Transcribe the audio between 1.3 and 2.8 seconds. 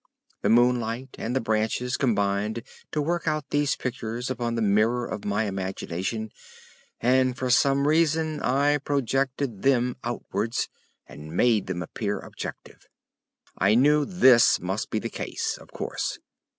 the branches combined